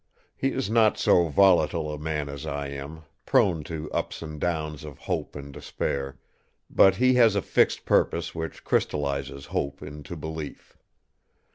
He 0.35 0.47
is 0.53 0.67
not 0.67 0.97
so 0.97 1.27
volatile 1.27 1.93
a 1.93 1.99
man 1.99 2.27
as 2.27 2.47
I 2.47 2.69
am, 2.69 3.03
prone 3.27 3.63
to 3.65 3.87
ups 3.91 4.23
and 4.23 4.41
downs 4.41 4.83
of 4.83 4.97
hope 4.97 5.35
and 5.35 5.53
despair; 5.53 6.17
but 6.71 6.95
he 6.95 7.13
has 7.21 7.35
a 7.35 7.41
fixed 7.43 7.85
purpose 7.85 8.33
which 8.33 8.63
crystallises 8.63 9.45
hope 9.53 9.83
into 9.83 10.15
belief. 10.17 10.75